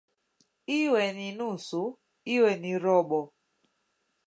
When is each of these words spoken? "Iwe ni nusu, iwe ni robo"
"Iwe 0.79 1.03
ni 1.17 1.27
nusu, 1.37 1.81
iwe 2.35 2.51
ni 2.61 2.71
robo" 2.83 3.21